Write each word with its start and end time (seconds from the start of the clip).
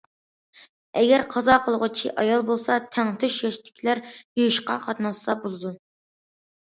ئەگەر 1.01 1.23
قازا 1.33 1.57
قىلغۇچى 1.67 2.13
ئايال 2.23 2.45
بولسا، 2.49 2.79
تەڭتۇش 2.97 3.37
ياشتىكىلەر 3.45 4.03
يۇيۇشقا 4.41 4.79
قاتناشسا 4.87 5.37
بولىدۇ. 5.45 5.75